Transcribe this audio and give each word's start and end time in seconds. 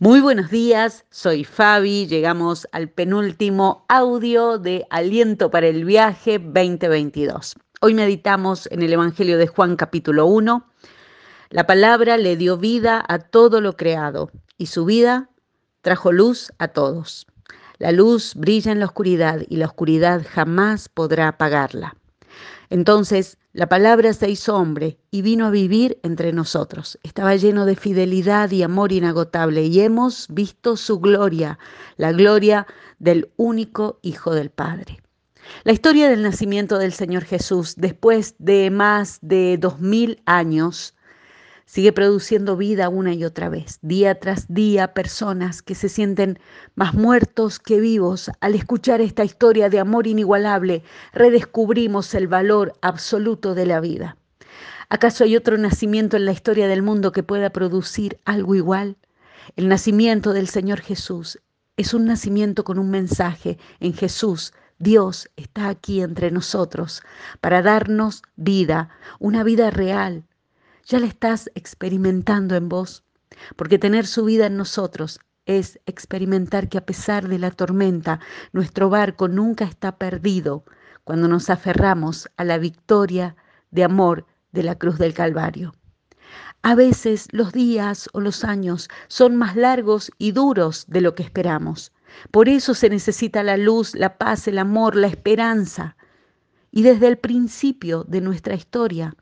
Muy 0.00 0.20
buenos 0.20 0.50
días, 0.50 1.04
soy 1.10 1.44
Fabi, 1.44 2.08
llegamos 2.08 2.66
al 2.72 2.90
penúltimo 2.90 3.86
audio 3.88 4.58
de 4.58 4.84
Aliento 4.90 5.52
para 5.52 5.68
el 5.68 5.84
Viaje 5.84 6.40
2022. 6.40 7.54
Hoy 7.80 7.94
meditamos 7.94 8.68
en 8.72 8.82
el 8.82 8.92
Evangelio 8.92 9.38
de 9.38 9.46
Juan 9.46 9.76
capítulo 9.76 10.26
1. 10.26 10.68
La 11.50 11.66
palabra 11.68 12.16
le 12.16 12.36
dio 12.36 12.58
vida 12.58 13.04
a 13.06 13.20
todo 13.20 13.60
lo 13.60 13.76
creado 13.76 14.32
y 14.58 14.66
su 14.66 14.84
vida 14.84 15.30
trajo 15.80 16.10
luz 16.10 16.50
a 16.58 16.66
todos. 16.66 17.28
La 17.78 17.92
luz 17.92 18.34
brilla 18.34 18.72
en 18.72 18.80
la 18.80 18.86
oscuridad 18.86 19.42
y 19.48 19.58
la 19.58 19.66
oscuridad 19.66 20.26
jamás 20.28 20.88
podrá 20.88 21.28
apagarla. 21.28 21.94
Entonces 22.68 23.38
la 23.54 23.68
palabra 23.68 24.12
se 24.12 24.28
hizo 24.28 24.56
hombre 24.56 24.98
y 25.12 25.22
vino 25.22 25.46
a 25.46 25.50
vivir 25.50 26.00
entre 26.02 26.32
nosotros. 26.32 26.98
Estaba 27.04 27.36
lleno 27.36 27.66
de 27.66 27.76
fidelidad 27.76 28.50
y 28.50 28.64
amor 28.64 28.90
inagotable 28.90 29.62
y 29.62 29.78
hemos 29.78 30.26
visto 30.28 30.76
su 30.76 30.98
gloria, 30.98 31.60
la 31.96 32.10
gloria 32.10 32.66
del 32.98 33.30
único 33.36 34.00
Hijo 34.02 34.34
del 34.34 34.50
Padre. 34.50 35.00
La 35.62 35.70
historia 35.70 36.08
del 36.08 36.24
nacimiento 36.24 36.78
del 36.78 36.92
Señor 36.92 37.22
Jesús 37.22 37.74
después 37.76 38.34
de 38.38 38.70
más 38.70 39.18
de 39.22 39.56
dos 39.56 39.78
mil 39.78 40.20
años 40.26 40.96
Sigue 41.66 41.92
produciendo 41.92 42.56
vida 42.56 42.88
una 42.88 43.14
y 43.14 43.24
otra 43.24 43.48
vez, 43.48 43.78
día 43.80 44.20
tras 44.20 44.52
día, 44.52 44.92
personas 44.92 45.62
que 45.62 45.74
se 45.74 45.88
sienten 45.88 46.38
más 46.74 46.94
muertos 46.94 47.58
que 47.58 47.80
vivos. 47.80 48.30
Al 48.40 48.54
escuchar 48.54 49.00
esta 49.00 49.24
historia 49.24 49.70
de 49.70 49.80
amor 49.80 50.06
inigualable, 50.06 50.82
redescubrimos 51.12 52.14
el 52.14 52.28
valor 52.28 52.74
absoluto 52.82 53.54
de 53.54 53.66
la 53.66 53.80
vida. 53.80 54.16
¿Acaso 54.90 55.24
hay 55.24 55.36
otro 55.36 55.56
nacimiento 55.56 56.16
en 56.16 56.26
la 56.26 56.32
historia 56.32 56.68
del 56.68 56.82
mundo 56.82 57.12
que 57.12 57.22
pueda 57.22 57.50
producir 57.50 58.18
algo 58.24 58.54
igual? 58.54 58.96
El 59.56 59.68
nacimiento 59.68 60.32
del 60.32 60.48
Señor 60.48 60.80
Jesús 60.80 61.40
es 61.76 61.94
un 61.94 62.04
nacimiento 62.04 62.64
con 62.64 62.78
un 62.78 62.90
mensaje. 62.90 63.58
En 63.80 63.94
Jesús 63.94 64.52
Dios 64.78 65.30
está 65.36 65.68
aquí 65.68 66.02
entre 66.02 66.30
nosotros 66.30 67.02
para 67.40 67.62
darnos 67.62 68.22
vida, 68.36 68.90
una 69.18 69.42
vida 69.42 69.70
real, 69.70 70.24
ya 70.84 70.98
la 70.98 71.06
estás 71.06 71.50
experimentando 71.54 72.54
en 72.56 72.68
vos, 72.68 73.04
porque 73.56 73.78
tener 73.78 74.06
su 74.06 74.24
vida 74.24 74.46
en 74.46 74.56
nosotros 74.56 75.20
es 75.46 75.78
experimentar 75.86 76.68
que 76.68 76.78
a 76.78 76.86
pesar 76.86 77.28
de 77.28 77.38
la 77.38 77.50
tormenta, 77.50 78.20
nuestro 78.52 78.88
barco 78.88 79.28
nunca 79.28 79.64
está 79.64 79.96
perdido 79.98 80.64
cuando 81.04 81.28
nos 81.28 81.50
aferramos 81.50 82.28
a 82.36 82.44
la 82.44 82.58
victoria 82.58 83.36
de 83.70 83.84
amor 83.84 84.26
de 84.52 84.62
la 84.62 84.76
cruz 84.76 84.98
del 84.98 85.14
Calvario. 85.14 85.74
A 86.62 86.74
veces 86.74 87.28
los 87.32 87.52
días 87.52 88.08
o 88.14 88.20
los 88.20 88.42
años 88.42 88.88
son 89.08 89.36
más 89.36 89.54
largos 89.54 90.10
y 90.16 90.32
duros 90.32 90.86
de 90.88 91.02
lo 91.02 91.14
que 91.14 91.22
esperamos. 91.22 91.92
Por 92.30 92.48
eso 92.48 92.72
se 92.74 92.88
necesita 92.88 93.42
la 93.42 93.58
luz, 93.58 93.94
la 93.94 94.16
paz, 94.16 94.48
el 94.48 94.58
amor, 94.58 94.96
la 94.96 95.08
esperanza. 95.08 95.96
Y 96.70 96.82
desde 96.82 97.08
el 97.08 97.18
principio 97.18 98.04
de 98.04 98.22
nuestra 98.22 98.54
historia, 98.54 99.14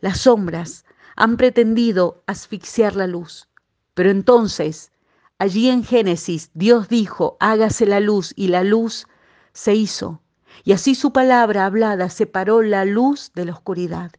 las 0.00 0.22
sombras 0.22 0.84
han 1.18 1.36
pretendido 1.36 2.22
asfixiar 2.26 2.94
la 2.94 3.08
luz. 3.08 3.48
Pero 3.94 4.10
entonces, 4.10 4.92
allí 5.38 5.68
en 5.68 5.82
Génesis, 5.82 6.50
Dios 6.54 6.88
dijo, 6.88 7.36
hágase 7.40 7.86
la 7.86 7.98
luz, 7.98 8.32
y 8.36 8.46
la 8.46 8.62
luz 8.62 9.08
se 9.52 9.74
hizo. 9.74 10.22
Y 10.62 10.72
así 10.72 10.94
su 10.94 11.12
palabra 11.12 11.66
hablada 11.66 12.08
separó 12.08 12.62
la 12.62 12.84
luz 12.84 13.32
de 13.34 13.46
la 13.46 13.52
oscuridad. 13.52 14.12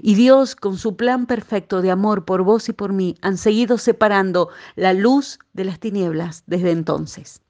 Y 0.00 0.16
Dios, 0.16 0.56
con 0.56 0.78
su 0.78 0.96
plan 0.96 1.26
perfecto 1.26 1.80
de 1.80 1.92
amor 1.92 2.24
por 2.24 2.42
vos 2.42 2.68
y 2.68 2.72
por 2.72 2.92
mí, 2.92 3.14
han 3.22 3.38
seguido 3.38 3.78
separando 3.78 4.48
la 4.74 4.94
luz 4.94 5.38
de 5.52 5.64
las 5.64 5.78
tinieblas 5.78 6.42
desde 6.46 6.72
entonces. 6.72 7.40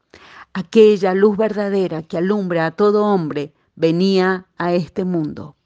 Aquella 0.52 1.14
luz 1.14 1.38
verdadera 1.38 2.02
que 2.02 2.18
alumbra 2.18 2.66
a 2.66 2.70
todo 2.72 3.06
hombre 3.06 3.54
venía 3.74 4.48
a 4.58 4.74
este 4.74 5.04
mundo. 5.04 5.56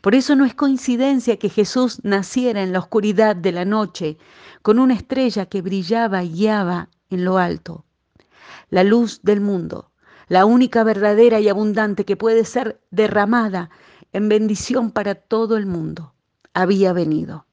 Por 0.00 0.14
eso 0.14 0.36
no 0.36 0.44
es 0.44 0.54
coincidencia 0.54 1.38
que 1.38 1.48
Jesús 1.48 2.00
naciera 2.02 2.62
en 2.62 2.72
la 2.72 2.78
oscuridad 2.78 3.36
de 3.36 3.52
la 3.52 3.64
noche, 3.64 4.18
con 4.62 4.78
una 4.78 4.94
estrella 4.94 5.46
que 5.46 5.62
brillaba 5.62 6.22
y 6.24 6.32
guiaba 6.32 6.88
en 7.10 7.24
lo 7.24 7.38
alto. 7.38 7.84
La 8.70 8.84
luz 8.84 9.20
del 9.22 9.40
mundo, 9.40 9.90
la 10.28 10.44
única 10.44 10.82
verdadera 10.82 11.40
y 11.40 11.48
abundante 11.48 12.04
que 12.04 12.16
puede 12.16 12.44
ser 12.44 12.80
derramada 12.90 13.70
en 14.12 14.28
bendición 14.28 14.90
para 14.90 15.14
todo 15.14 15.56
el 15.56 15.66
mundo, 15.66 16.14
había 16.52 16.92
venido. 16.92 17.46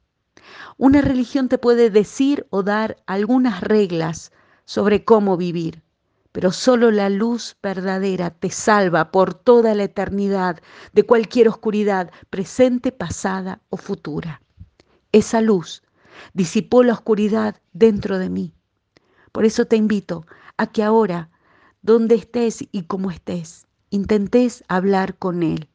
Una 0.78 1.01
religión 1.01 1.50
te 1.50 1.57
puede 1.57 1.90
decir 1.90 2.47
o 2.50 2.63
dar 2.63 2.97
algunas 3.05 3.61
reglas 3.61 4.31
sobre 4.66 5.03
cómo 5.05 5.38
vivir, 5.38 5.84
pero 6.33 6.51
solo 6.51 6.91
la 6.91 7.09
luz 7.09 7.55
verdadera 7.61 8.31
te 8.31 8.49
salva 8.49 9.11
por 9.11 9.35
toda 9.35 9.75
la 9.75 9.83
eternidad 9.83 10.59
de 10.91 11.03
cualquier 11.03 11.47
oscuridad, 11.47 12.11
presente, 12.31 12.91
pasada 12.91 13.61
o 13.69 13.77
futura. 13.77 14.41
Esa 15.11 15.41
luz 15.41 15.83
disipó 16.33 16.83
la 16.83 16.93
oscuridad 16.93 17.61
dentro 17.72 18.17
de 18.17 18.29
mí. 18.29 18.51
Por 19.31 19.45
eso 19.45 19.66
te 19.66 19.75
invito 19.75 20.25
a 20.57 20.67
que 20.67 20.83
ahora, 20.83 21.29
donde 21.83 22.16
estés 22.16 22.67
y 22.72 22.83
como 22.83 23.11
estés, 23.11 23.67
intentes 23.91 24.63
hablar 24.67 25.16
con 25.17 25.43
Él. 25.43 25.69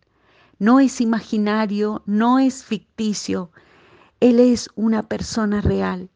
No 0.59 0.81
es 0.81 1.01
imaginario, 1.01 2.03
no 2.05 2.41
es 2.41 2.65
ficticio. 2.65 3.53
Él 4.19 4.41
es 4.41 4.71
una 4.75 5.07
persona 5.07 5.61
real 5.61 6.11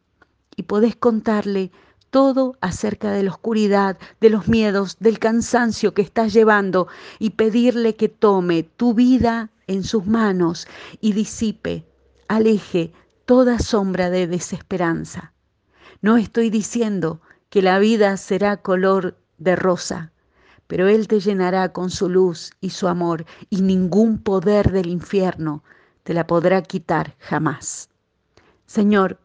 y 0.57 0.65
podés 0.65 0.97
contarle 0.97 1.71
todo 2.13 2.59
acerca 2.61 3.11
de 3.11 3.23
la 3.23 3.31
oscuridad, 3.31 3.97
de 4.21 4.29
los 4.29 4.47
miedos, 4.47 4.99
del 5.01 5.19
cansancio 5.19 5.95
que 5.95 6.03
estás 6.03 6.35
llevando 6.35 6.87
y 7.19 7.31
pedirle 7.31 7.97
que 7.97 8.11
tome 8.11 8.65
tu 8.65 8.93
vida 8.93 9.49
en 9.67 9.83
sus 9.83 10.07
manos 10.07 10.69
y 11.01 11.15
disipe, 11.15 11.87
aleje 12.29 12.93
toda 13.25 13.59
sombra 13.59 14.11
de 14.11 14.27
desesperanza. 14.27 15.33
No 16.03 16.19
estoy 16.19 16.51
diciendo 16.51 17.23
que 17.49 17.63
la 17.63 17.79
vida 17.79 18.19
será 18.19 18.59
color 18.59 19.17
de 19.39 19.57
rosa, 19.57 20.13
pero 20.67 20.89
Él 20.89 21.09
te 21.09 21.19
llenará 21.19 21.73
con 21.73 21.89
su 21.89 22.11
luz 22.11 22.51
y 22.61 22.71
su 22.71 22.89
amor 22.89 23.25
y 23.49 23.63
ningún 23.63 24.19
poder 24.19 24.71
del 24.71 24.89
infierno 24.89 25.65
te 26.03 26.13
la 26.13 26.27
podrá 26.27 26.61
quitar 26.61 27.17
jamás. 27.19 27.89
Señor, 28.67 29.19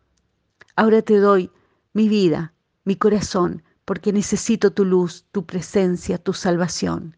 ahora 0.78 1.02
te 1.02 1.18
doy 1.18 1.52
mi 1.92 2.08
vida 2.08 2.54
mi 2.88 2.96
corazón, 2.96 3.64
porque 3.84 4.14
necesito 4.14 4.72
tu 4.72 4.86
luz, 4.86 5.26
tu 5.34 5.46
presencia, 5.46 6.18
tu 6.18 6.32
salvación. 6.32 7.18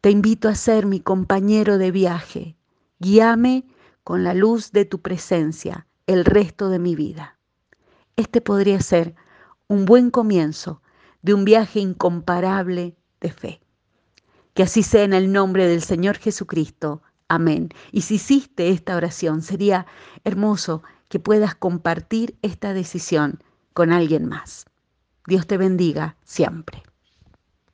Te 0.00 0.10
invito 0.10 0.48
a 0.48 0.54
ser 0.54 0.86
mi 0.86 1.00
compañero 1.00 1.76
de 1.76 1.90
viaje. 1.90 2.56
Guíame 2.98 3.66
con 4.04 4.24
la 4.24 4.32
luz 4.32 4.72
de 4.72 4.86
tu 4.86 5.02
presencia 5.02 5.86
el 6.06 6.24
resto 6.24 6.70
de 6.70 6.78
mi 6.78 6.96
vida. 6.96 7.38
Este 8.16 8.40
podría 8.40 8.80
ser 8.80 9.14
un 9.68 9.84
buen 9.84 10.10
comienzo 10.10 10.80
de 11.20 11.34
un 11.34 11.44
viaje 11.44 11.78
incomparable 11.80 12.96
de 13.20 13.30
fe. 13.30 13.60
Que 14.54 14.62
así 14.62 14.82
sea 14.82 15.02
en 15.02 15.12
el 15.12 15.30
nombre 15.30 15.66
del 15.66 15.82
Señor 15.82 16.16
Jesucristo. 16.16 17.02
Amén. 17.28 17.68
Y 17.92 18.00
si 18.00 18.14
hiciste 18.14 18.70
esta 18.70 18.96
oración, 18.96 19.42
sería 19.42 19.84
hermoso 20.24 20.82
que 21.10 21.20
puedas 21.20 21.54
compartir 21.54 22.38
esta 22.40 22.72
decisión 22.72 23.42
con 23.74 23.92
alguien 23.92 24.26
más. 24.26 24.64
Dios 25.26 25.46
te 25.46 25.56
bendiga 25.56 26.16
siempre. 26.24 26.82